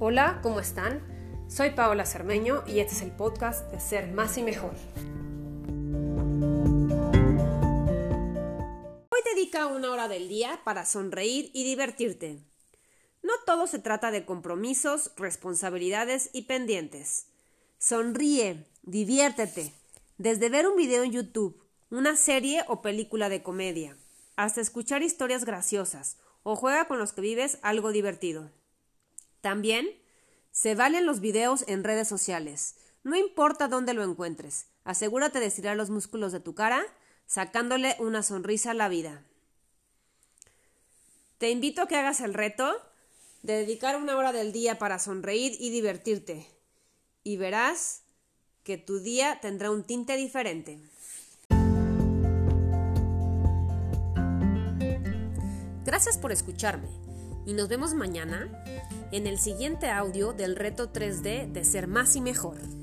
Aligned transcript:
Hola, 0.00 0.38
¿cómo 0.44 0.60
están? 0.60 1.02
Soy 1.48 1.70
Paola 1.70 2.06
Cermeño 2.06 2.62
y 2.68 2.78
este 2.78 2.94
es 2.94 3.02
el 3.02 3.10
podcast 3.10 3.68
de 3.72 3.80
Ser 3.80 4.12
Más 4.12 4.38
y 4.38 4.44
Mejor. 4.44 4.70
Hoy 9.10 9.20
dedica 9.34 9.66
una 9.66 9.90
hora 9.90 10.06
del 10.06 10.28
día 10.28 10.60
para 10.62 10.86
sonreír 10.86 11.50
y 11.52 11.64
divertirte. 11.64 12.38
No 13.24 13.32
todo 13.44 13.66
se 13.66 13.80
trata 13.80 14.12
de 14.12 14.24
compromisos, 14.24 15.10
responsabilidades 15.16 16.30
y 16.32 16.42
pendientes. 16.42 17.26
Sonríe, 17.78 18.68
diviértete, 18.82 19.74
desde 20.16 20.48
ver 20.48 20.68
un 20.68 20.76
video 20.76 21.02
en 21.02 21.10
YouTube, 21.10 21.60
una 21.90 22.14
serie 22.14 22.62
o 22.68 22.82
película 22.82 23.28
de 23.28 23.42
comedia, 23.42 23.96
hasta 24.36 24.60
escuchar 24.60 25.02
historias 25.02 25.44
graciosas 25.44 26.18
o 26.44 26.54
juega 26.54 26.86
con 26.86 27.00
los 27.00 27.12
que 27.12 27.20
vives 27.20 27.58
algo 27.62 27.90
divertido. 27.90 28.52
También 29.48 29.88
se 30.50 30.74
valen 30.74 31.06
los 31.06 31.20
videos 31.20 31.64
en 31.68 31.82
redes 31.82 32.06
sociales. 32.06 32.74
No 33.02 33.16
importa 33.16 33.66
dónde 33.66 33.94
lo 33.94 34.04
encuentres, 34.04 34.66
asegúrate 34.84 35.40
de 35.40 35.46
estirar 35.46 35.74
los 35.74 35.88
músculos 35.88 36.32
de 36.32 36.40
tu 36.40 36.54
cara, 36.54 36.84
sacándole 37.24 37.96
una 37.98 38.22
sonrisa 38.22 38.72
a 38.72 38.74
la 38.74 38.90
vida. 38.90 39.24
Te 41.38 41.48
invito 41.48 41.80
a 41.80 41.88
que 41.88 41.96
hagas 41.96 42.20
el 42.20 42.34
reto 42.34 42.76
de 43.40 43.54
dedicar 43.54 43.96
una 43.96 44.18
hora 44.18 44.32
del 44.32 44.52
día 44.52 44.78
para 44.78 44.98
sonreír 44.98 45.56
y 45.58 45.70
divertirte. 45.70 46.46
Y 47.24 47.38
verás 47.38 48.02
que 48.64 48.76
tu 48.76 49.00
día 49.00 49.40
tendrá 49.40 49.70
un 49.70 49.82
tinte 49.82 50.14
diferente. 50.18 50.78
Gracias 55.86 56.18
por 56.18 56.32
escucharme 56.32 56.88
y 57.46 57.54
nos 57.54 57.68
vemos 57.68 57.94
mañana 57.94 58.52
en 59.10 59.26
el 59.26 59.38
siguiente 59.38 59.90
audio 59.90 60.32
del 60.32 60.56
reto 60.56 60.92
3D 60.92 61.50
de 61.50 61.64
ser 61.64 61.86
más 61.86 62.16
y 62.16 62.20
mejor. 62.20 62.77